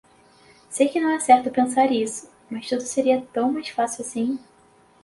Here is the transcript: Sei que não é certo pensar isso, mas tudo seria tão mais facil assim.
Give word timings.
Sei 0.67 0.87
que 0.89 0.99
não 0.99 1.11
é 1.11 1.19
certo 1.19 1.51
pensar 1.51 1.91
isso, 1.91 2.27
mas 2.49 2.67
tudo 2.67 2.81
seria 2.81 3.21
tão 3.31 3.51
mais 3.51 3.69
facil 3.69 4.03
assim. 4.03 4.39